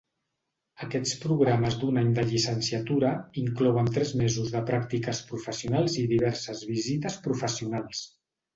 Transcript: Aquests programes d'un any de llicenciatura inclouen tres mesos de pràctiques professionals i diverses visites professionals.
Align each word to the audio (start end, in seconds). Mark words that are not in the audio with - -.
Aquests 0.85 1.11
programes 1.25 1.77
d'un 1.83 1.99
any 2.03 2.09
de 2.19 2.23
llicenciatura 2.31 3.11
inclouen 3.43 3.91
tres 3.99 4.15
mesos 4.23 4.51
de 4.57 4.63
pràctiques 4.73 5.23
professionals 5.31 6.01
i 6.05 6.09
diverses 6.17 6.67
visites 6.75 7.23
professionals. 7.29 8.05